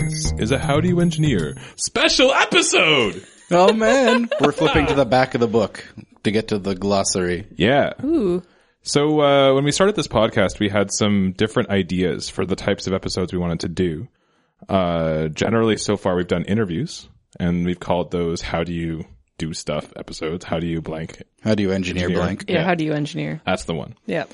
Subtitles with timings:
[0.00, 3.24] This is a How Do You Engineer special episode!
[3.52, 5.86] Oh man, we're flipping to the back of the book
[6.24, 7.46] to get to the glossary.
[7.54, 7.92] Yeah.
[8.02, 8.42] Ooh.
[8.82, 12.88] So, uh, when we started this podcast, we had some different ideas for the types
[12.88, 14.08] of episodes we wanted to do.
[14.68, 17.08] Uh, generally, so far, we've done interviews,
[17.38, 19.04] and we've called those How Do You
[19.38, 20.44] Do Stuff episodes.
[20.44, 21.22] How do you blank?
[21.44, 22.20] How do you engineer, Engineer.
[22.24, 22.44] blank?
[22.48, 22.64] Yeah, Yeah.
[22.64, 23.40] How do you engineer?
[23.46, 23.94] That's the one.
[24.06, 24.24] Yeah.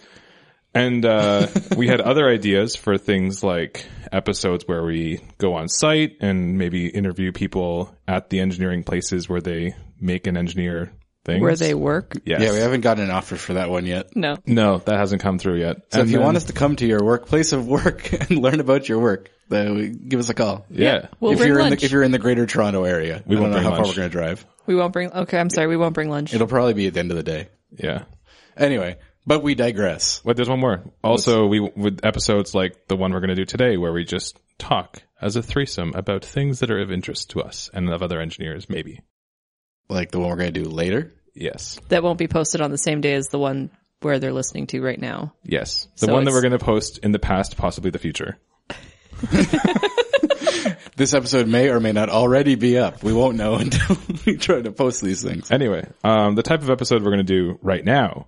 [0.75, 6.17] And uh, we had other ideas for things like episodes where we go on site
[6.21, 10.93] and maybe interview people at the engineering places where they make and engineer
[11.25, 11.43] things.
[11.43, 12.15] Where they work?
[12.25, 12.41] Yes.
[12.43, 14.15] Yeah, we haven't gotten an offer for that one yet.
[14.17, 14.37] No.
[14.47, 15.77] No, that hasn't come through yet.
[15.93, 18.31] So And if you then- want us to come to your workplace of work and
[18.39, 20.65] learn about your work, then give us a call.
[20.71, 21.09] yeah.
[21.19, 21.81] We'll if bring you're in lunch.
[21.81, 23.77] the if you're in the greater Toronto area, We I don't won't know bring how
[23.83, 24.47] far we're going to drive.
[24.67, 26.33] we won't bring, okay, I'm sorry, we won't bring lunch.
[26.33, 27.49] It'll probably be at the end of the day.
[27.77, 28.05] Yeah.
[28.57, 28.97] Anyway,
[29.31, 30.25] but we digress.
[30.25, 30.83] Wait, there's one more.
[31.05, 34.37] Also, we with episodes like the one we're going to do today, where we just
[34.59, 38.21] talk as a threesome about things that are of interest to us and of other
[38.21, 39.03] engineers, maybe.
[39.89, 41.13] Like the one we're going to do later.
[41.33, 44.67] Yes, that won't be posted on the same day as the one where they're listening
[44.67, 45.33] to right now.
[45.45, 45.87] yes.
[45.99, 48.37] The So one that it's- we're going to post in the past, possibly the future.
[50.97, 53.03] This episode may or may not already be up.
[53.03, 53.97] We won't know until
[54.27, 55.51] we try to post these things.
[55.51, 58.27] Anyway, um, the type of episode we're going to do right now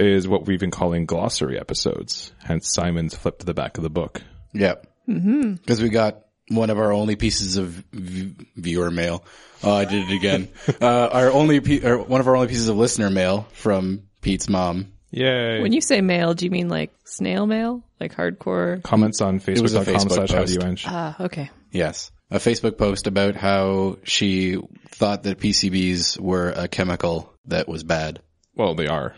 [0.00, 2.32] is what we've been calling glossary episodes.
[2.38, 4.22] Hence, Simon's flip to the back of the book.
[4.52, 4.76] Yeah.
[5.06, 9.24] Because we got one of our only pieces of v- viewer mail.
[9.62, 10.48] Oh, I did it again.
[10.80, 14.48] uh, our only, pe- or one of our only pieces of listener mail from Pete's
[14.48, 14.92] mom.
[15.12, 15.60] Yay!
[15.60, 17.82] When you say mail, do you mean like snail mail?
[17.98, 18.82] Like hardcore?
[18.82, 20.86] Comments on was a Facebook.com Facebook slash how do you post.
[20.86, 20.92] eng.
[20.92, 21.50] Ah, okay.
[21.72, 22.12] Yes.
[22.30, 24.56] A Facebook post about how she
[24.88, 28.20] thought that PCBs were a chemical that was bad.
[28.60, 29.14] Well, they are.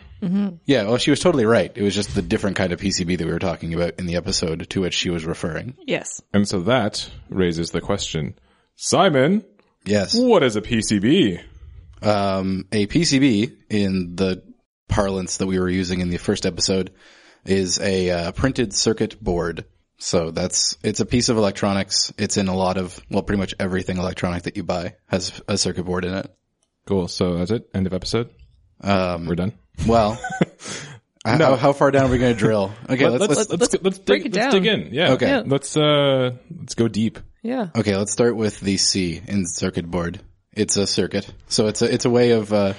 [0.63, 1.69] Yeah, well, she was totally right.
[1.75, 4.15] It was just the different kind of PCB that we were talking about in the
[4.15, 5.75] episode to which she was referring.
[5.85, 6.21] Yes.
[6.33, 8.35] And so that raises the question,
[8.77, 9.43] Simon,
[9.83, 10.15] Yes.
[10.17, 11.41] what is a PCB?
[12.01, 14.41] Um, a PCB in the
[14.87, 16.93] parlance that we were using in the first episode
[17.45, 19.65] is a uh, printed circuit board.
[19.97, 22.13] So that's, it's a piece of electronics.
[22.17, 25.57] It's in a lot of, well, pretty much everything electronic that you buy has a
[25.57, 26.33] circuit board in it.
[26.85, 27.09] Cool.
[27.09, 27.69] So that's it.
[27.73, 28.29] End of episode.
[28.83, 29.53] Um, We're done.
[29.87, 30.19] well,
[31.25, 32.71] how, how far down are we going to drill?
[32.89, 34.61] Okay, let's, let's, let's, let's let's break dig, it let's down.
[34.63, 34.93] dig in.
[34.93, 35.11] Yeah.
[35.13, 35.27] Okay.
[35.27, 35.43] Yeah.
[35.45, 37.19] Let's uh let's go deep.
[37.41, 37.67] Yeah.
[37.75, 40.19] Okay, let's start with the C in circuit board.
[40.55, 41.29] It's a circuit.
[41.47, 42.73] So it's a, it's a way of, uh,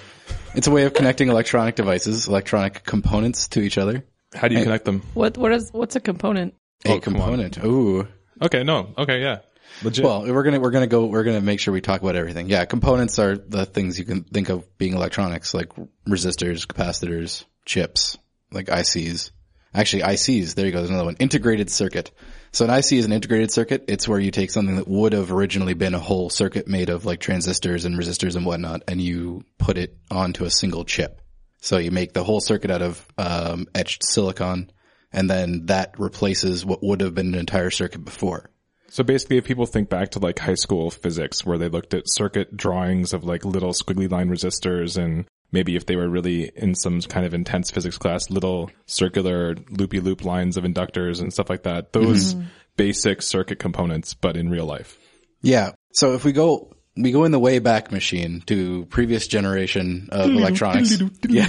[0.54, 4.04] it's a way of connecting electronic devices, electronic components to each other.
[4.32, 5.02] How do you connect them?
[5.14, 6.54] What, what is, what's a component?
[6.86, 7.62] A Oh, component.
[7.64, 8.06] Ooh.
[8.40, 8.62] Okay.
[8.62, 8.94] No.
[8.96, 9.20] Okay.
[9.20, 9.38] Yeah.
[9.82, 10.04] Legit.
[10.04, 12.48] Well, we're gonna, we're gonna go, we're gonna make sure we talk about everything.
[12.48, 15.70] Yeah, components are the things you can think of being electronics, like
[16.08, 18.16] resistors, capacitors, chips,
[18.52, 19.30] like ICs.
[19.74, 21.16] Actually, ICs, there you go, there's another one.
[21.18, 22.12] Integrated circuit.
[22.52, 23.86] So an IC is an integrated circuit.
[23.88, 27.04] It's where you take something that would have originally been a whole circuit made of
[27.04, 31.20] like transistors and resistors and whatnot, and you put it onto a single chip.
[31.60, 34.70] So you make the whole circuit out of um, etched silicon,
[35.10, 38.50] and then that replaces what would have been an entire circuit before.
[38.94, 42.08] So basically, if people think back to like high school physics, where they looked at
[42.08, 46.76] circuit drawings of like little squiggly line resistors, and maybe if they were really in
[46.76, 51.50] some kind of intense physics class, little circular loopy loop lines of inductors and stuff
[51.50, 51.92] like that.
[51.92, 52.36] Those
[52.76, 54.96] basic circuit components, but in real life.
[55.42, 55.72] Yeah.
[55.92, 60.30] So if we go, we go in the way back machine to previous generation of
[60.30, 61.02] electronics.
[61.28, 61.48] yeah.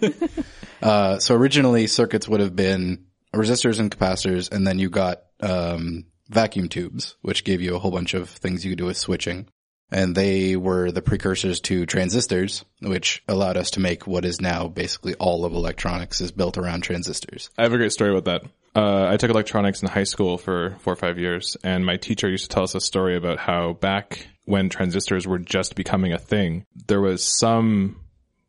[0.80, 6.04] uh, so originally circuits would have been resistors and capacitors, and then you got, um,
[6.32, 9.48] vacuum tubes, which gave you a whole bunch of things you could do with switching.
[9.90, 14.66] And they were the precursors to transistors, which allowed us to make what is now
[14.66, 17.50] basically all of electronics is built around transistors.
[17.58, 18.50] I have a great story about that.
[18.74, 22.28] Uh, I took electronics in high school for four or five years, and my teacher
[22.30, 26.18] used to tell us a story about how back when transistors were just becoming a
[26.18, 28.00] thing, there was some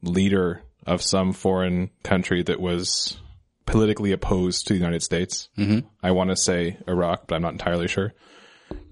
[0.01, 3.17] leader of some foreign country that was
[3.65, 5.49] politically opposed to the United States.
[5.57, 5.87] Mm-hmm.
[6.01, 8.13] I want to say Iraq, but I'm not entirely sure.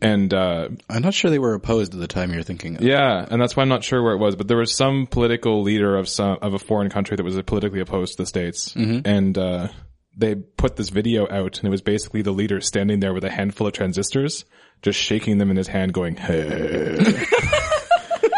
[0.02, 2.82] And uh, I'm not sure they were opposed at the time you're thinking of.
[2.82, 5.64] yeah, and that's why I'm not sure where it was, but there was some political
[5.64, 9.38] leader of some of a foreign country that was politically opposed to the states, and
[9.38, 9.70] uh,
[10.16, 13.30] they put this video out, and it was basically the leader standing there with a
[13.32, 14.46] handful of transistors,
[14.82, 17.26] just shaking them in his hand, going, "Hey."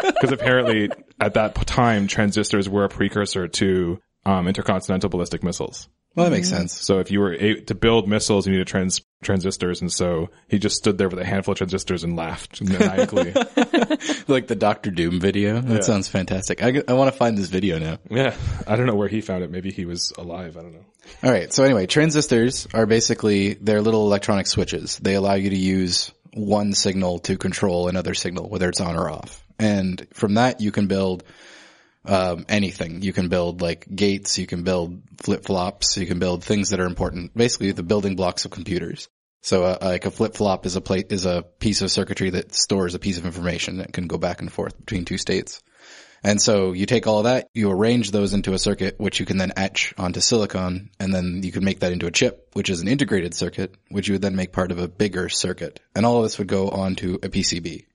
[0.03, 5.87] Because apparently, at that time, transistors were a precursor to um, intercontinental ballistic missiles.
[6.15, 6.57] Well, that makes mm-hmm.
[6.57, 6.79] sense.
[6.79, 10.59] So if you were a- to build missiles, you needed trans- transistors, and so he
[10.59, 13.33] just stood there with a handful of transistors and laughed maniacally.
[14.27, 15.59] Like the Doctor Doom video.
[15.59, 16.63] That sounds fantastic.
[16.63, 17.99] I, I want to find this video now.
[18.09, 18.35] Yeah,
[18.67, 19.51] I don't know where he found it.
[19.51, 20.55] Maybe he was alive.
[20.57, 20.85] I don't know.
[21.23, 21.51] All right.
[21.51, 24.97] So anyway, transistors are basically they're little electronic switches.
[24.97, 29.09] They allow you to use one signal to control another signal, whether it's on or
[29.09, 29.43] off.
[29.59, 31.23] And from that, you can build
[32.05, 33.01] um, anything.
[33.01, 36.79] You can build like gates, you can build flip flops, you can build things that
[36.79, 37.35] are important.
[37.35, 39.07] Basically, the building blocks of computers.
[39.41, 42.55] So, uh, like a flip flop is a plate is a piece of circuitry that
[42.55, 45.61] stores a piece of information that can go back and forth between two states.
[46.25, 49.25] And so you take all of that, you arrange those into a circuit, which you
[49.25, 52.69] can then etch onto silicon, and then you can make that into a chip, which
[52.69, 55.81] is an integrated circuit, which you would then make part of a bigger circuit.
[55.93, 57.85] And all of this would go onto a PCB.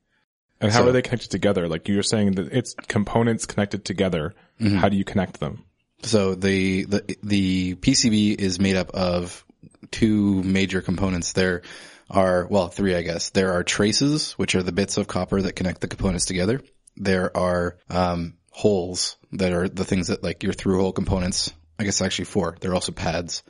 [0.61, 1.69] And how So- are they connected together?
[1.69, 4.35] Like you're saying that it's components connected together.
[4.61, 4.79] Mm-hmm.
[4.79, 5.65] How do you connect them?
[6.03, 9.45] So the, the, the PCB is made up of
[9.91, 11.33] two major components.
[11.33, 11.63] There
[12.11, 13.31] are, well, three, I guess.
[13.31, 16.61] There are traces, which are the bits of copper that connect the components together.
[16.97, 21.53] There are, um, holes that are the things that like your through hole components.
[21.79, 22.57] I guess actually four.
[22.61, 23.45] They're also pads.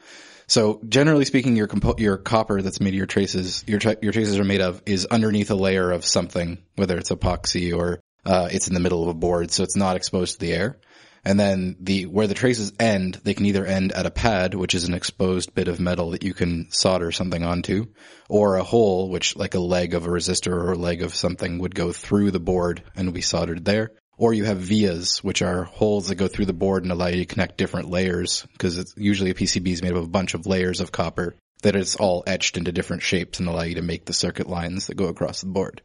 [0.49, 4.12] So generally speaking, your compo- your copper that's made of your traces, your tra- your
[4.12, 8.49] traces are made of is underneath a layer of something, whether it's epoxy or uh,
[8.50, 10.79] it's in the middle of a board, so it's not exposed to the air.
[11.23, 14.75] And then the where the traces end, they can either end at a pad, which
[14.75, 17.89] is an exposed bit of metal that you can solder something onto,
[18.31, 21.59] or a hole, which like a leg of a resistor or a leg of something
[21.59, 23.91] would go through the board and be soldered there.
[24.19, 27.19] Or you have vias, which are holes that go through the board and allow you
[27.19, 30.44] to connect different layers, because it's usually a PCB is made of a bunch of
[30.47, 34.05] layers of copper that is all etched into different shapes and allow you to make
[34.05, 35.82] the circuit lines that go across the board.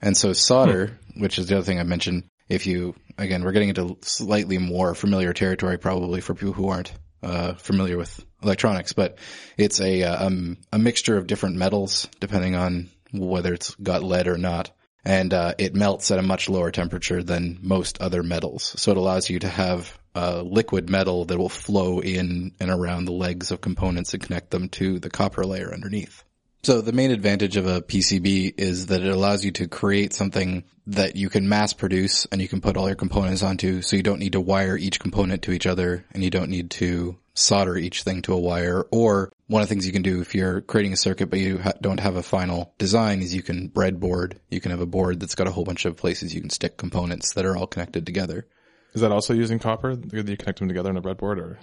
[0.00, 3.68] And so solder, which is the other thing I mentioned, if you, again, we're getting
[3.70, 9.18] into slightly more familiar territory probably for people who aren't, uh, familiar with electronics, but
[9.56, 14.38] it's a, um, a mixture of different metals depending on whether it's got lead or
[14.38, 14.70] not.
[15.08, 18.74] And, uh, it melts at a much lower temperature than most other metals.
[18.76, 23.06] So it allows you to have a liquid metal that will flow in and around
[23.06, 26.24] the legs of components and connect them to the copper layer underneath.
[26.62, 30.64] So the main advantage of a PCB is that it allows you to create something
[30.88, 34.02] that you can mass produce and you can put all your components onto so you
[34.02, 37.76] don't need to wire each component to each other and you don't need to solder
[37.76, 40.60] each thing to a wire or one of the things you can do if you're
[40.62, 44.38] creating a circuit but you ha- don't have a final design is you can breadboard.
[44.50, 46.76] You can have a board that's got a whole bunch of places you can stick
[46.76, 48.46] components that are all connected together.
[48.94, 49.94] Is that also using copper?
[49.94, 51.58] Do you connect them together on a breadboard or?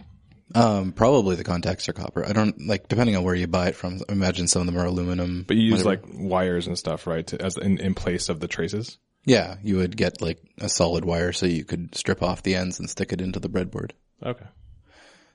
[0.53, 2.25] Um, probably the contacts are copper.
[2.25, 4.01] I don't like depending on where you buy it from.
[4.07, 5.43] I imagine some of them are aluminum.
[5.47, 6.07] But you use whatever.
[6.07, 7.25] like wires and stuff, right?
[7.27, 8.97] To, as in, in place of the traces?
[9.25, 12.79] Yeah, you would get like a solid wire so you could strip off the ends
[12.79, 13.91] and stick it into the breadboard.
[14.23, 14.45] Okay.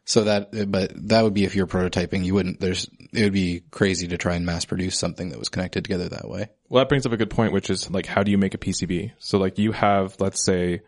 [0.05, 2.25] So that, but that would be if you're prototyping.
[2.25, 5.49] You wouldn't, there's, it would be crazy to try and mass produce something that was
[5.49, 6.49] connected together that way.
[6.69, 8.59] Well, that brings up a good point, which is like, how do you make a
[8.59, 9.13] PCB?
[9.19, 10.83] So like you have, let's say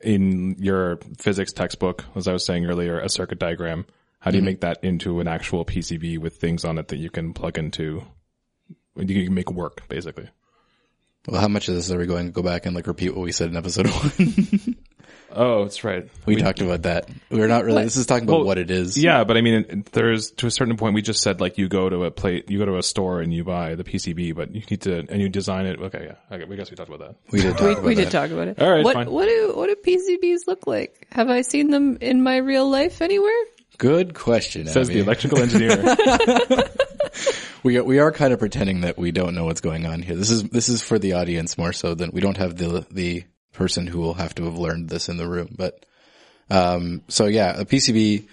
[0.00, 3.86] in your physics textbook, as I was saying earlier, a circuit diagram.
[4.20, 4.46] How do you mm-hmm.
[4.46, 8.04] make that into an actual PCB with things on it that you can plug into?
[8.96, 10.28] You can make work, basically.
[11.28, 13.24] Well, how much of this are we going to go back and like repeat what
[13.24, 14.76] we said in episode one?
[15.30, 16.08] Oh, that's right.
[16.24, 17.08] we, talked about that.
[17.30, 18.96] We're not really, this is talking about Well, what it is.
[18.96, 20.94] Yeah, but I mean, there's to a certain point.
[20.94, 23.32] We just said like you go to a plate, you go to a store and
[23.34, 25.78] you buy the PCB, but you need to and you design it.
[25.80, 27.16] Okay, yeah, okay, we guess we talked about that.
[27.32, 28.02] We did talk We, about we that.
[28.04, 28.60] did talk about it.
[28.62, 29.10] All right, what fine.
[29.10, 31.06] what do what do PCBs look like?
[31.12, 33.32] Have I seen them in my real life anywhere?
[33.78, 34.66] Good question.
[34.66, 35.00] Says Abby.
[35.00, 35.96] the electrical engineer.
[37.62, 40.14] We are, we are kind of pretending that we don't know what's going on here.
[40.14, 43.24] This is this is for the audience more so than we don't have the the
[43.56, 45.54] person who will have to have learned this in the room.
[45.56, 45.84] But
[46.50, 48.28] um, so yeah, a PCB.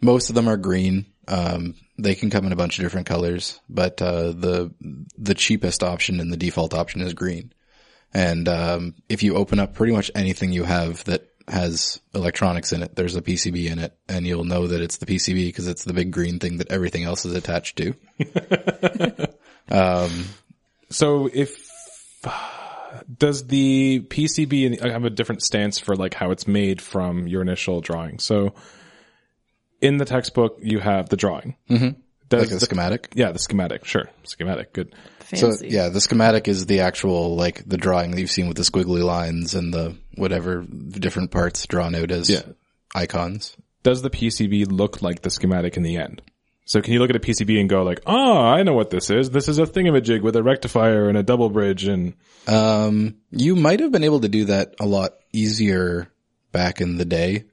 [0.00, 1.06] Most of them are green.
[1.26, 4.72] Um, they can come in a bunch of different colors, but uh, the
[5.18, 7.52] the cheapest option and the default option is green.
[8.14, 12.82] And um, if you open up pretty much anything you have that has electronics in
[12.82, 15.84] it, there's a PCB in it, and you'll know that it's the PCB because it's
[15.84, 17.94] the big green thing that everything else is attached to.
[19.70, 20.24] um,
[20.90, 21.70] So if
[23.16, 27.42] does the PCB and- have a different stance for like how it's made from your
[27.42, 28.18] initial drawing?
[28.18, 28.54] So
[29.80, 31.56] in the textbook, you have the drawing.
[31.70, 32.00] Mm-hmm.
[32.28, 33.08] Does like a the- schematic.
[33.14, 33.84] yeah, the schematic.
[33.86, 34.72] Sure, schematic.
[34.74, 34.94] Good.
[35.34, 38.62] So yeah, the schematic is the actual like the drawing that you've seen with the
[38.62, 42.42] squiggly lines and the whatever different parts drawn out as Yeah.
[42.94, 43.56] icons.
[43.82, 46.20] Does the PCB look like the schematic in the end?
[46.68, 49.08] So can you look at a PCB and go like, oh, I know what this
[49.08, 49.30] is.
[49.30, 52.12] This is a thingamajig with a rectifier and a double bridge and
[52.46, 56.12] Um, you might have been able to do that a lot easier
[56.52, 57.44] back in the day.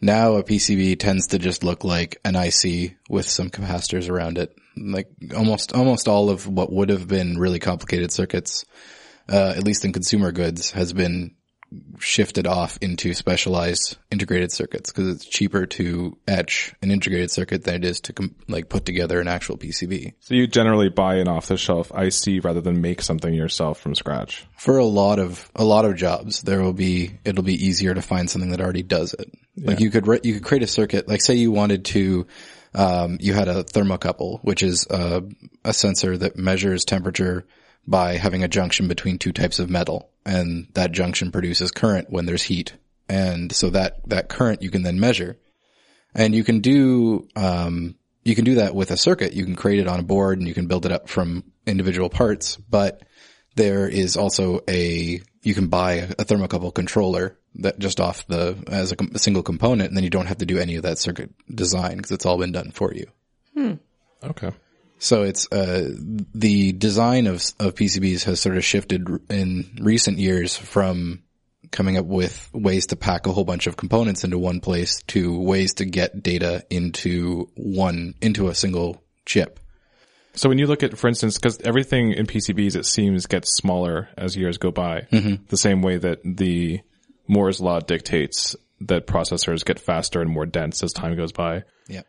[0.00, 4.52] Now a PCB tends to just look like an IC with some capacitors around it.
[4.76, 8.64] Like almost, almost all of what would have been really complicated circuits,
[9.28, 11.35] uh, at least in consumer goods has been
[11.98, 17.74] shifted off into specialized integrated circuits because it's cheaper to etch an integrated circuit than
[17.74, 20.14] it is to com- like put together an actual PCB.
[20.20, 23.94] So you generally buy an off the shelf IC rather than make something yourself from
[23.94, 24.46] scratch.
[24.56, 28.02] For a lot of a lot of jobs, there will be it'll be easier to
[28.02, 29.32] find something that already does it.
[29.56, 31.08] Like you could re- you could create a circuit.
[31.08, 32.26] Like say you wanted to,
[32.74, 35.22] um, you had a thermocouple, which is uh,
[35.64, 37.46] a sensor that measures temperature
[37.86, 42.26] by having a junction between two types of metal, and that junction produces current when
[42.26, 42.74] there's heat,
[43.08, 45.38] and so that that current you can then measure,
[46.14, 49.32] and you can do um, you can do that with a circuit.
[49.32, 52.10] You can create it on a board, and you can build it up from individual
[52.10, 53.02] parts, but
[53.54, 58.62] there is also a you can buy a, a thermocouple controller that just off the
[58.66, 60.82] as a, com- a single component, and then you don't have to do any of
[60.82, 63.06] that circuit design because it's all been done for you.
[64.24, 64.50] Okay.
[65.06, 65.88] So it's uh,
[66.34, 71.22] the design of of PCBs has sort of shifted in recent years from
[71.70, 75.40] coming up with ways to pack a whole bunch of components into one place to
[75.40, 79.60] ways to get data into one into a single chip.
[80.34, 84.08] So when you look at, for instance, because everything in PCBs, it seems gets smaller
[84.18, 85.06] as years go by,
[85.48, 86.80] the same way that the
[87.28, 91.62] Moore's law dictates that processors get faster and more dense as time goes by.
[91.86, 92.02] Yeah.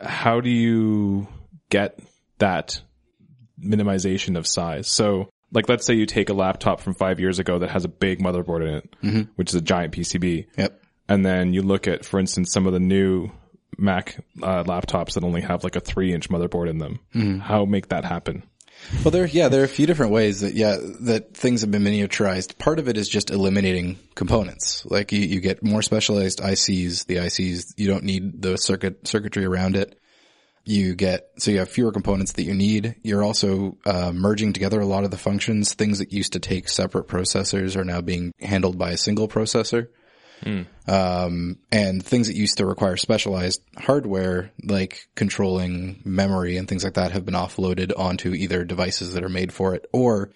[0.00, 1.28] How do you
[1.70, 1.98] get
[2.38, 2.80] that
[3.62, 4.88] minimization of size?
[4.88, 7.88] So like, let's say you take a laptop from five years ago that has a
[7.88, 8.94] big motherboard in it,
[9.36, 10.46] which is a giant PCB.
[10.56, 10.82] Yep.
[11.08, 13.30] And then you look at, for instance, some of the new
[13.76, 17.00] Mac uh, laptops that only have like a three inch motherboard in them.
[17.40, 18.44] How make that happen?
[19.04, 21.82] Well, there, yeah, there are a few different ways that, yeah, that things have been
[21.82, 22.58] miniaturized.
[22.58, 24.86] Part of it is just eliminating components.
[24.86, 27.06] Like you, you get more specialized ICs.
[27.06, 29.98] The ICs, you don't need the circuit, circuitry around it.
[30.70, 32.94] You get, so you have fewer components that you need.
[33.02, 35.74] You're also, uh, merging together a lot of the functions.
[35.74, 39.88] Things that used to take separate processors are now being handled by a single processor.
[40.86, 46.94] Um, and things that used to require specialized hardware, like controlling memory and things like
[46.94, 50.30] that, have been offloaded onto either devices that are made for it or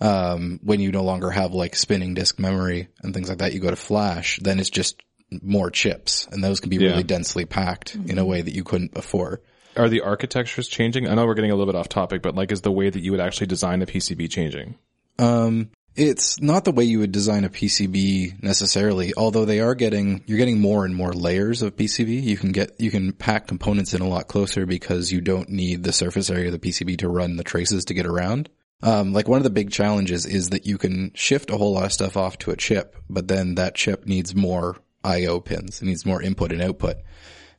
[0.00, 3.60] um, when you no longer have like spinning disk memory and things like that, you
[3.60, 5.02] go to flash, then it's just
[5.42, 6.90] more chips and those can be Yeah.
[6.90, 9.40] really densely packed in a way that you couldn't before.
[9.78, 11.08] Are the architectures changing?
[11.08, 13.00] I know we're getting a little bit off topic, but like, is the way that
[13.00, 14.74] you would actually design a PCB changing?
[15.18, 20.22] Um, it's not the way you would design a PCB necessarily, although they are getting,
[20.26, 22.22] you're getting more and more layers of PCB.
[22.22, 25.82] You can get, you can pack components in a lot closer because you don't need
[25.82, 28.48] the surface area of the PCB to run the traces to get around.
[28.82, 31.86] Um, like one of the big challenges is that you can shift a whole lot
[31.86, 35.82] of stuff off to a chip, but then that chip needs more IO pins.
[35.82, 36.98] It needs more input and output.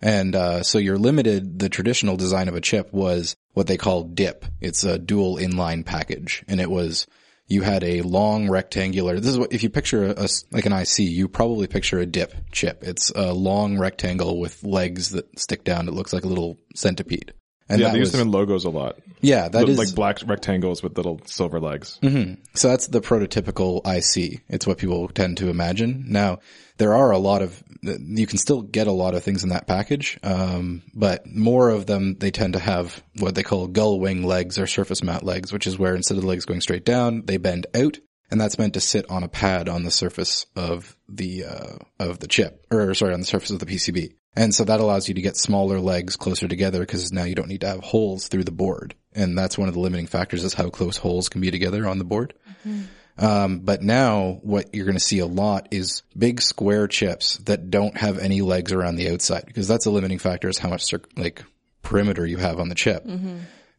[0.01, 1.59] And uh, so you're limited.
[1.59, 4.45] The traditional design of a chip was what they call DIP.
[4.61, 7.05] It's a dual inline package, and it was
[7.47, 9.19] you had a long rectangular.
[9.19, 12.33] This is what if you picture a like an IC, you probably picture a DIP
[12.51, 12.83] chip.
[12.83, 15.87] It's a long rectangle with legs that stick down.
[15.87, 17.33] It looks like a little centipede.
[17.69, 18.97] And Yeah, they use was, them in logos a lot.
[19.21, 21.99] yeah, that Li- is like black rectangles with little silver legs.
[22.55, 24.41] so that's the prototypical IC.
[24.49, 26.05] It's what people tend to imagine.
[26.07, 26.39] Now,
[26.77, 29.67] there are a lot of, you can still get a lot of things in that
[29.67, 34.23] package, um, but more of them, they tend to have what they call gull wing
[34.23, 37.23] legs or surface mount legs, which is where instead of the legs going straight down,
[37.25, 37.99] they bend out.
[38.31, 42.19] And that's meant to sit on a pad on the surface of the, uh, of
[42.19, 44.13] the chip, or sorry, on the surface of the PCB.
[44.36, 47.48] And so that allows you to get smaller legs closer together because now you don't
[47.50, 48.95] need to have holes through the board.
[49.13, 51.98] And that's one of the limiting factors is how close holes can be together on
[51.98, 52.33] the board.
[53.17, 57.69] Um, but now what you're going to see a lot is big square chips that
[57.69, 60.93] don't have any legs around the outside because that's a limiting factor is how much
[61.17, 61.43] like
[61.81, 63.03] perimeter you have on the chip.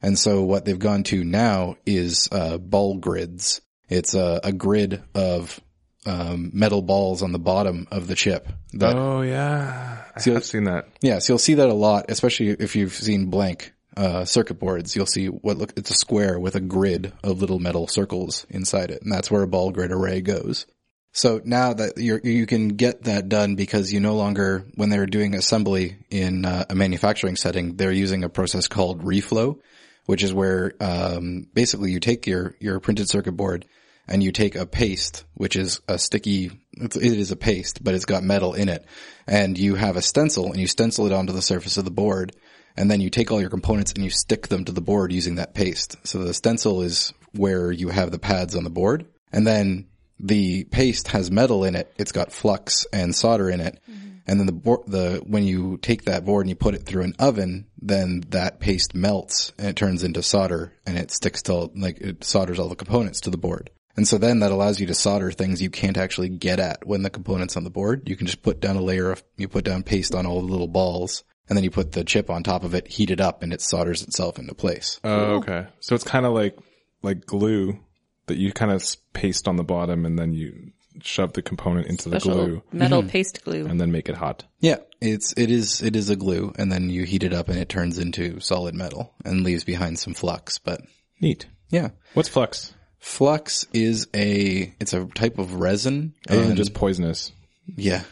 [0.03, 3.61] And so what they've gone to now is, uh, ball grids.
[3.89, 5.59] It's a, a grid of,
[6.07, 10.65] um, metal balls on the bottom of the chip that Oh yeah, I have seen
[10.65, 10.89] that.
[11.01, 14.97] yeah, so you'll see that a lot, especially if you've seen blank uh, circuit boards.
[14.97, 18.91] You'll see what look it's a square with a grid of little metal circles inside
[18.91, 20.67] it, and that's where a ball grid array goes.
[21.13, 25.07] So now that you're, you can get that done because you no longer, when they're
[25.07, 29.59] doing assembly in uh, a manufacturing setting, they're using a process called reflow,
[30.07, 33.67] which is where um, basically you take your your printed circuit board
[34.11, 37.95] and you take a paste, which is a sticky, it's- it is a paste, but
[37.95, 38.85] it's got metal in it,
[39.27, 42.33] and you have a stencil and you stencil it onto the surface of the board,
[42.77, 45.37] and then you take all your components and you stick them to the board using
[45.37, 45.97] that paste.
[46.05, 49.87] So the stencil is where you have the pads on the board, and then
[50.19, 51.93] the paste has metal in it.
[51.97, 53.79] It's got flux and solder in it.
[53.91, 54.09] Mm-hmm.
[54.27, 57.03] And then the board, the, when you take that board and you put it through
[57.03, 61.71] an oven, then that paste melts and it turns into solder and it sticks to,
[61.75, 63.71] like, it solders all the components to the board.
[64.01, 67.03] And so then that allows you to solder things you can't actually get at when
[67.03, 68.09] the component's on the board.
[68.09, 70.51] You can just put down a layer of, you put down paste on all the
[70.51, 73.43] little balls and then you put the chip on top of it, heat it up
[73.43, 74.99] and it solders itself into place.
[75.05, 75.67] Oh, okay.
[75.81, 76.57] So it's kind of like
[77.03, 77.79] like glue
[78.25, 82.09] that you kind of paste on the bottom and then you shove the component into
[82.09, 83.11] the Special glue metal mm-hmm.
[83.11, 83.67] paste glue.
[83.67, 84.45] and then make it hot.
[84.61, 87.59] Yeah, it's, it is, it is a glue and then you heat it up and
[87.59, 90.81] it turns into solid metal and leaves behind some flux, but
[91.21, 91.49] Neat.
[91.69, 91.91] yeah.
[92.15, 92.73] What's flux?
[93.01, 96.15] Flux is a, it's a type of resin.
[96.29, 97.33] Other than and- just poisonous.
[97.77, 98.03] Yeah,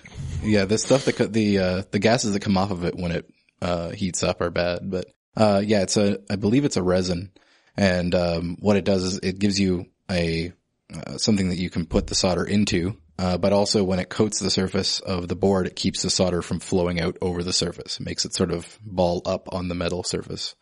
[0.42, 0.64] yeah.
[0.64, 3.28] The stuff that the uh, the gases that come off of it when it
[3.60, 4.88] uh, heats up are bad.
[4.88, 7.32] But uh, yeah, it's a I believe it's a resin,
[7.76, 10.52] and um, what it does is it gives you a
[10.94, 12.96] uh, something that you can put the solder into.
[13.18, 16.40] Uh, but also when it coats the surface of the board, it keeps the solder
[16.40, 17.98] from flowing out over the surface.
[17.98, 20.54] It makes it sort of ball up on the metal surface.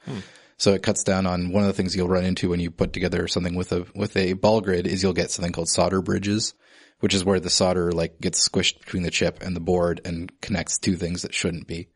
[0.58, 2.92] So it cuts down on one of the things you'll run into when you put
[2.92, 6.54] together something with a with a ball grid is you'll get something called solder bridges,
[7.00, 10.32] which is where the solder like gets squished between the chip and the board and
[10.40, 11.88] connects two things that shouldn't be.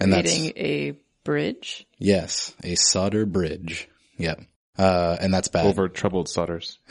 [0.00, 1.86] And that's Creating a bridge.
[1.98, 3.88] yes, a solder bridge.
[4.16, 4.40] Yep.
[4.78, 5.66] Uh, and that's bad.
[5.66, 6.78] Over troubled solders.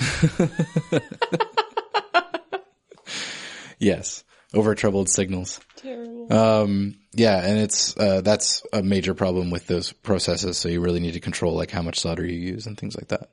[3.78, 4.24] Yes.
[4.54, 5.60] Over troubled signals.
[5.76, 6.32] Terrible.
[6.32, 10.58] Um, yeah, and it's, uh, that's a major problem with those processes.
[10.58, 13.10] So you really need to control like how much solder you use and things like
[13.10, 13.30] that.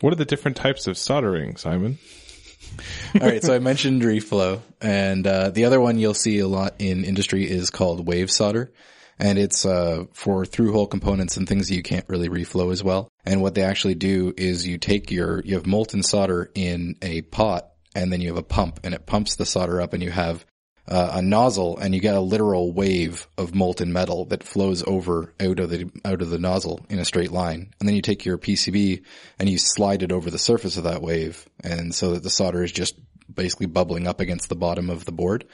[0.00, 1.98] What are the different types of soldering, Simon?
[3.20, 6.74] All right, so I mentioned reflow, and uh, the other one you'll see a lot
[6.78, 8.72] in industry is called wave solder,
[9.18, 13.08] and it's uh, for through-hole components and things that you can't really reflow as well.
[13.24, 17.22] And what they actually do is you take your you have molten solder in a
[17.22, 20.10] pot, and then you have a pump, and it pumps the solder up, and you
[20.10, 20.44] have
[20.86, 25.34] uh, a nozzle, and you get a literal wave of molten metal that flows over
[25.40, 28.24] out of the out of the nozzle in a straight line, and then you take
[28.24, 29.02] your PCB
[29.38, 32.62] and you slide it over the surface of that wave, and so that the solder
[32.62, 32.94] is just
[33.32, 35.46] basically bubbling up against the bottom of the board.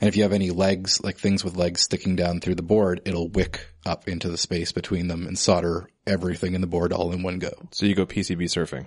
[0.00, 3.02] And if you have any legs, like things with legs sticking down through the board,
[3.04, 7.12] it'll wick up into the space between them and solder everything in the board all
[7.12, 7.52] in one go.
[7.70, 8.86] So you go PCB surfing.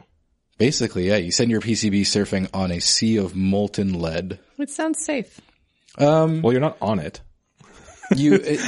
[0.58, 4.40] Basically, yeah, you send your PCB surfing on a sea of molten lead.
[4.58, 5.42] It sounds safe.
[5.98, 7.22] Um, Well, you're not on it.
[8.16, 8.60] you it,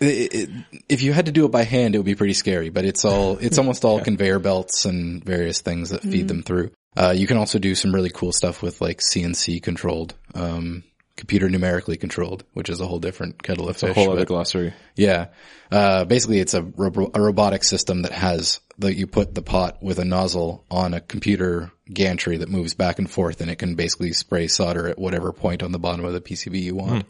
[0.00, 0.50] it, it,
[0.88, 3.04] if you had to do it by hand it would be pretty scary but it's
[3.04, 7.26] all it's almost all conveyor belts and various things that feed them through uh, you
[7.26, 10.82] can also do some really cool stuff with like cnc controlled um,
[11.16, 14.28] computer numerically controlled which is a whole different kettle of A fish whole other but-
[14.28, 14.72] glossary.
[14.96, 15.28] yeah
[15.70, 19.82] uh, basically it's a, ro- a robotic system that has that you put the pot
[19.82, 23.74] with a nozzle on a computer gantry that moves back and forth and it can
[23.76, 27.06] basically spray solder at whatever point on the bottom of the pcb you want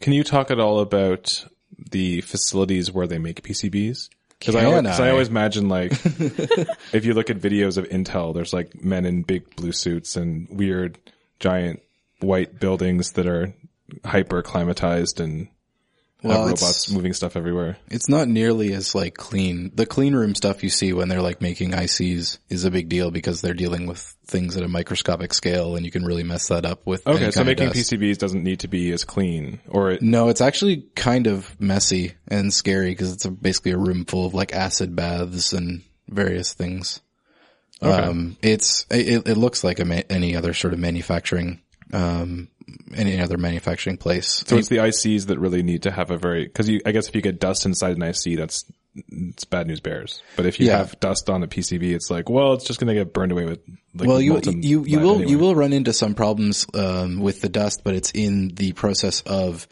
[0.00, 1.46] Can you talk at all about
[1.90, 4.08] the facilities where they make PCBs?
[4.38, 5.10] Because I, I I?
[5.10, 5.92] always imagine like,
[6.92, 10.48] if you look at videos of Intel, there's like men in big blue suits and
[10.50, 10.98] weird
[11.40, 11.80] giant
[12.20, 13.54] white buildings that are
[14.04, 15.48] hyper climatized and
[16.22, 17.76] Well, robots moving stuff everywhere.
[17.88, 19.70] It's not nearly as like clean.
[19.74, 23.10] The clean room stuff you see when they're like making ICs is a big deal
[23.10, 26.64] because they're dealing with things at a microscopic scale and you can really mess that
[26.64, 27.06] up with.
[27.06, 27.68] Okay, so making.
[27.68, 32.14] PCBs doesn't need to be as clean, or it, No, it's actually kind of messy
[32.26, 36.54] and scary because it's a, basically a room full of like acid baths and various
[36.54, 37.00] things.
[37.82, 41.60] Um, it's, it, it looks like a ma- any other sort of manufacturing,
[41.92, 42.48] um,
[42.94, 44.42] any other manufacturing place.
[44.46, 47.08] so it's the ICs that really need to have a very because you I guess
[47.08, 48.64] if you get dust inside an IC, that's
[49.12, 50.22] it's bad news bears.
[50.36, 50.78] But if you Yeah.
[50.78, 53.44] have dust on a PCB, it's like well, it's just going to get burned away
[53.44, 53.60] with
[53.94, 55.30] like well, you you you will anyway.
[55.30, 59.20] you will run into some problems um, with the dust, but it's in the process
[59.22, 59.68] of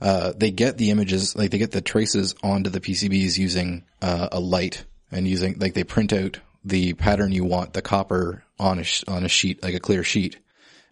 [0.00, 4.28] uh, they get the images like they get the traces onto the PCBs using uh,
[4.30, 8.78] a light and using like they print out the pattern you want the copper on
[8.78, 10.38] a sh- on a sheet like a clear sheet,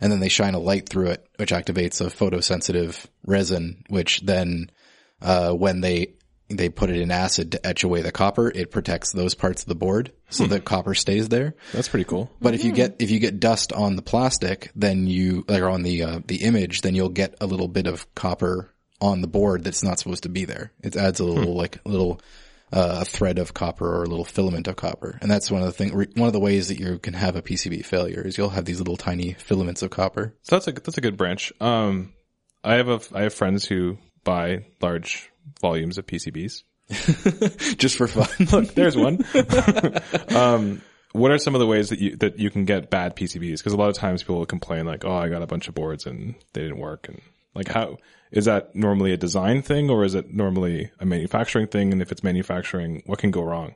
[0.01, 4.71] and then they shine a light through it, which activates a photosensitive resin, which then
[5.23, 6.15] uh, when they
[6.49, 9.69] they put it in acid to etch away the copper, it protects those parts of
[9.69, 11.55] the board so that copper stays there.
[11.73, 12.31] That's pretty cool.
[12.41, 15.69] But if you get if you get dust on the plastic, then you like or
[15.69, 19.27] on the uh, the image, then you'll get a little bit of copper on the
[19.27, 20.73] board that's not supposed to be there.
[20.83, 22.21] It adds a little like a little
[22.73, 25.67] uh, a thread of copper or a little filament of copper, and that's one of
[25.67, 28.51] the thing one of the ways that you can have a PCB failure is you'll
[28.51, 30.35] have these little tiny filaments of copper.
[30.43, 31.53] So that's a that's a good branch.
[31.61, 32.13] Um,
[32.65, 36.63] I have a I have friends who buy large volumes of PCBs.
[37.79, 38.47] Just for fun.
[38.53, 39.25] Look, there's one.
[40.35, 43.59] um, what are some of the ways that you that you can get bad PCBs?
[43.59, 45.75] Because a lot of times people will complain like, "Oh, I got a bunch of
[45.75, 47.21] boards and they didn't work." And
[47.57, 47.99] like, how
[48.31, 51.93] is that normally a design thing or is it normally a manufacturing thing?
[51.93, 53.75] And if it's manufacturing, what can go wrong?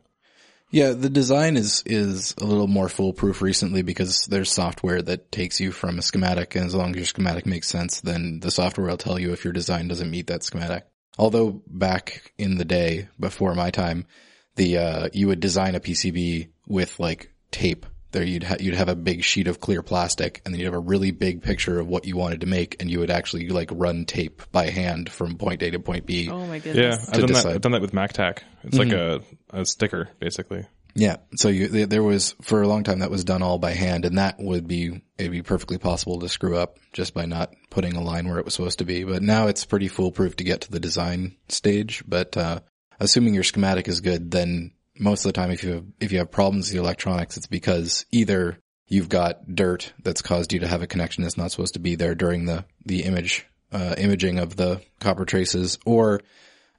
[0.72, 5.58] Yeah, the design is is a little more foolproof recently because there's software that takes
[5.58, 8.86] you from a schematic, and as long as your schematic makes sense, then the software
[8.86, 10.86] will tell you if your design doesn't meet that schematic.
[11.18, 14.06] Although back in the day, before my time,
[14.54, 17.84] the uh, you would design a PCB with like tape.
[18.12, 20.74] There you'd ha- you'd have a big sheet of clear plastic, and then you'd have
[20.74, 23.70] a really big picture of what you wanted to make, and you would actually like
[23.72, 26.28] run tape by hand from point A to point B.
[26.30, 26.76] Oh my goodness.
[26.76, 27.14] Yeah.
[27.14, 27.26] I've done that.
[27.28, 27.54] decide.
[27.54, 28.38] I've done that with MacTac.
[28.64, 29.20] It's like a,
[29.50, 30.66] a sticker, basically.
[30.96, 31.18] Yeah.
[31.36, 34.04] So you, there- there was, for a long time that was done all by hand
[34.04, 37.94] and that would be, it'd be perfectly possible to screw up just by not putting
[37.94, 39.04] a line where it was supposed to be.
[39.04, 42.02] But now it's pretty foolproof to get to the design stage.
[42.08, 42.58] But, uh,
[42.98, 46.18] assuming your schematic is good, then most of the time if you have, if you
[46.18, 50.68] have problems with the electronics, it's because either you've got dirt that's caused you to
[50.68, 54.38] have a connection that's not supposed to be there during the, the image, uh, imaging
[54.38, 56.20] of the copper traces or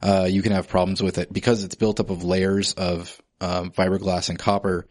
[0.02, 3.72] uh, you can have problems with it because it's built up of layers of um,
[3.72, 4.88] fiberglass and copper.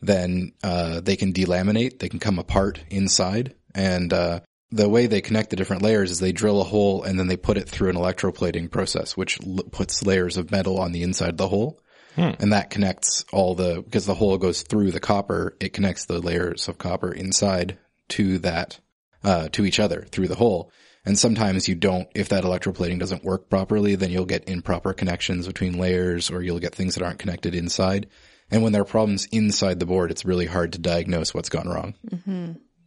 [0.00, 3.54] Then uh, they can delaminate; they can come apart inside.
[3.74, 4.40] And uh,
[4.70, 7.36] the way they connect the different layers is they drill a hole and then they
[7.36, 11.30] put it through an electroplating process, which l- puts layers of metal on the inside
[11.30, 11.80] of the hole.
[12.16, 16.20] And that connects all the, because the hole goes through the copper, it connects the
[16.20, 18.78] layers of copper inside to that,
[19.24, 20.70] uh, to each other through the hole.
[21.04, 25.46] And sometimes you don't, if that electroplating doesn't work properly, then you'll get improper connections
[25.46, 28.08] between layers or you'll get things that aren't connected inside.
[28.50, 31.68] And when there are problems inside the board, it's really hard to diagnose what's gone
[31.68, 31.94] wrong.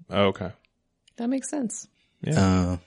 [0.10, 0.52] Oh, okay.
[1.18, 1.88] That makes sense.
[2.26, 2.78] Uh,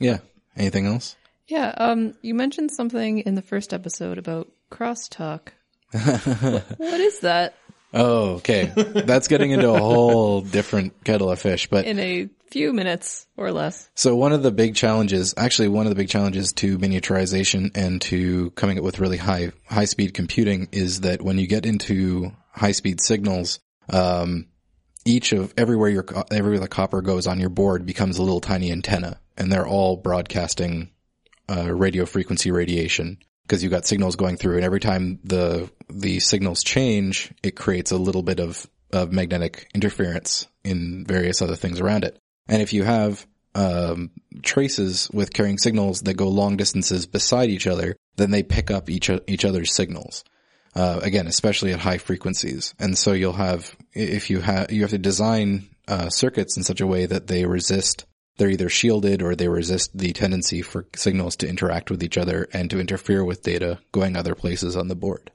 [0.00, 0.18] yeah.
[0.56, 1.16] Anything else?
[1.46, 1.74] Yeah.
[1.76, 5.48] Um, you mentioned something in the first episode about crosstalk.
[5.92, 7.54] What, is that
[7.94, 8.72] Oh, okay.
[8.74, 13.52] That's getting into a whole different kettle of fish, but in a few minutes or
[13.52, 13.88] less?
[13.94, 18.00] So one of the big challenges, actually one of the big challenges to miniaturization and
[18.02, 22.32] to coming up with really high, high speed computing is that when you get into
[22.52, 24.46] high speed signals, um,
[25.04, 28.72] each of everywhere your, everywhere the copper goes on your board becomes a little tiny
[28.72, 30.90] antenna and they're all broadcasting,
[31.50, 36.20] uh, radio frequency radiation because you've got signals going through and every time the, the
[36.20, 41.80] signals change, it creates a little bit of, of magnetic interference in various other things
[41.80, 42.18] around it.
[42.48, 44.10] And if you have um,
[44.42, 48.88] traces with carrying signals that go long distances beside each other, then they pick up
[48.90, 50.24] each each other's signals.
[50.74, 54.90] Uh, again, especially at high frequencies, and so you'll have if you have you have
[54.90, 58.06] to design uh, circuits in such a way that they resist.
[58.36, 62.48] They're either shielded or they resist the tendency for signals to interact with each other
[62.52, 65.30] and to interfere with data going other places on the board.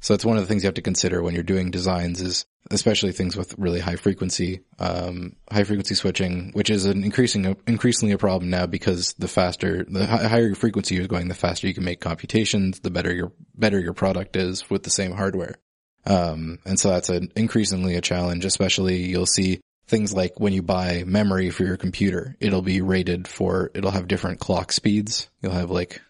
[0.00, 2.46] So it's one of the things you have to consider when you're doing designs is
[2.70, 8.14] especially things with really high frequency, um, high frequency switching, which is an increasing, increasingly
[8.14, 11.74] a problem now because the faster, the higher your frequency you're going, the faster you
[11.74, 15.56] can make computations, the better your, better your product is with the same hardware.
[16.06, 20.62] Um, and so that's an increasingly a challenge, especially you'll see things like when you
[20.62, 25.28] buy memory for your computer, it'll be rated for, it'll have different clock speeds.
[25.42, 26.00] You'll have like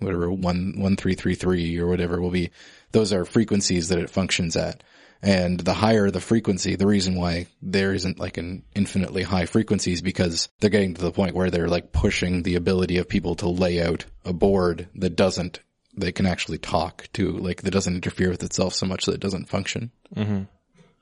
[0.00, 2.50] whatever one one three three three or whatever will be.
[2.92, 4.82] Those are frequencies that it functions at.
[5.22, 10.02] And the higher the frequency the reason why there isn't like an infinitely high frequencies
[10.02, 13.48] because they're getting to the point where they're like pushing the ability of people to
[13.48, 15.60] lay out a board that doesn't
[15.96, 19.20] they can actually talk to like that doesn't interfere with itself so much that it
[19.20, 20.42] doesn't function mm-hmm.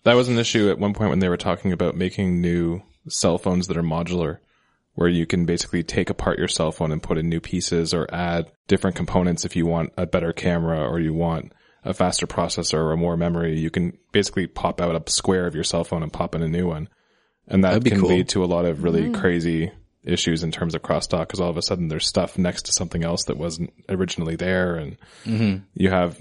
[0.05, 3.39] That was an issue at one point when they were talking about making new cell
[3.39, 4.39] phones that are modular,
[4.95, 8.07] where you can basically take apart your cell phone and put in new pieces or
[8.15, 11.53] add different components if you want a better camera or you want
[11.85, 13.59] a faster processor or more memory.
[13.59, 16.49] You can basically pop out a square of your cell phone and pop in a
[16.49, 16.89] new one.
[17.47, 18.09] And that can cool.
[18.09, 19.15] lead to a lot of really mm.
[19.15, 19.71] crazy
[20.03, 23.05] issues in terms of crosstalk because all of a sudden there's stuff next to something
[23.05, 25.65] else that wasn't originally there and mm-hmm.
[25.73, 26.21] you have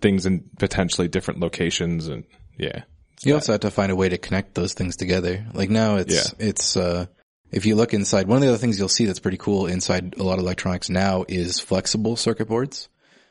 [0.00, 2.24] things in potentially different locations and
[2.58, 2.82] yeah.
[3.22, 5.46] You also have to find a way to connect those things together.
[5.54, 7.06] Like now it's, it's, uh,
[7.50, 10.16] if you look inside, one of the other things you'll see that's pretty cool inside
[10.18, 12.88] a lot of electronics now is flexible circuit boards.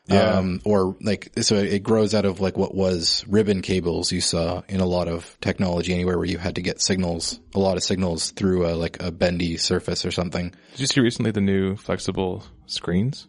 [0.08, 0.38] Yeah.
[0.38, 4.62] Um, or like, so it grows out of like what was ribbon cables you saw
[4.67, 7.84] in a lot of technology anywhere where you had to get signals, a lot of
[7.84, 10.54] signals through a, like a bendy surface or something.
[10.72, 13.28] Did you see recently the new flexible screens?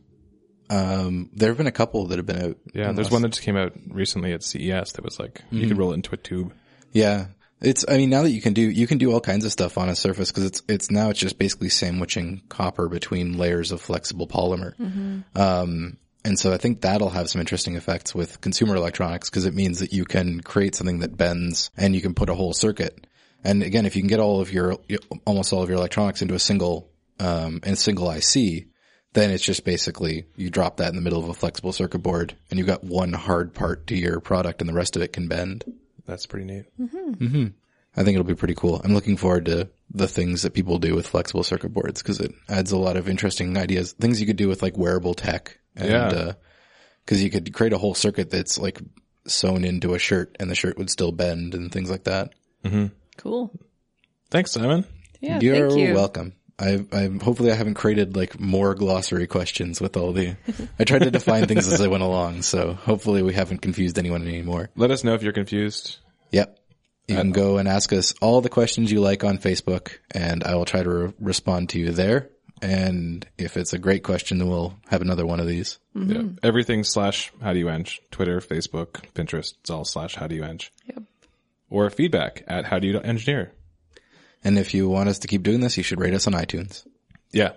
[0.70, 2.58] Um, there have been a couple that have been out.
[2.72, 5.78] Yeah, there's one that just came out recently at CES that was like you could
[5.78, 6.54] roll it into a tube.
[6.92, 7.26] Yeah.
[7.60, 9.78] It's, I mean, now that you can do, you can do all kinds of stuff
[9.78, 13.80] on a surface because it's, it's now it's just basically sandwiching copper between layers of
[13.80, 14.74] flexible polymer.
[15.34, 15.96] Um,
[16.26, 19.80] and so I think that'll have some interesting effects with consumer electronics because it means
[19.80, 23.06] that you can create something that bends and you can put a whole circuit.
[23.42, 24.76] And again, if you can get all of your,
[25.24, 28.66] almost all of your electronics into a single, um, in a single IC,
[29.14, 32.36] then it's just basically you drop that in the middle of a flexible circuit board
[32.50, 35.26] and you've got one hard part to your product and the rest of it can
[35.28, 35.64] bend.
[36.06, 36.64] That's pretty neat.
[36.78, 37.10] Mm-hmm.
[37.24, 37.46] Mm-hmm.
[37.96, 38.80] I think it'll be pretty cool.
[38.84, 42.34] I'm looking forward to the things that people do with flexible circuit boards because it
[42.48, 45.58] adds a lot of interesting ideas, things you could do with like wearable tech.
[45.76, 46.06] And, Yeah.
[46.08, 46.32] uh,
[47.06, 48.80] cause you could create a whole circuit that's like
[49.26, 52.34] sewn into a shirt and the shirt would still bend and things like that.
[52.64, 52.86] Mm-hmm.
[53.16, 53.52] Cool.
[54.30, 54.84] Thanks, Simon.
[55.20, 55.94] Yeah, You're thank you.
[55.94, 56.32] welcome.
[56.58, 60.36] I, I hopefully I haven't created like more glossary questions with all the.
[60.78, 64.22] I tried to define things as I went along, so hopefully we haven't confused anyone
[64.26, 64.70] anymore.
[64.76, 65.98] Let us know if you're confused.
[66.30, 66.58] Yep,
[67.08, 70.44] you can uh, go and ask us all the questions you like on Facebook, and
[70.44, 72.30] I will try to re- respond to you there.
[72.62, 75.78] And if it's a great question, then we'll have another one of these.
[75.94, 76.12] Mm-hmm.
[76.12, 76.22] Yeah.
[76.42, 77.86] Everything slash how do you eng.
[78.10, 79.54] Twitter, Facebook, Pinterest.
[79.60, 80.60] It's all slash how do you eng.
[80.86, 81.02] Yep.
[81.68, 83.52] Or feedback at how do you engineer.
[84.44, 86.86] And if you want us to keep doing this, you should rate us on iTunes.
[87.32, 87.52] Yeah.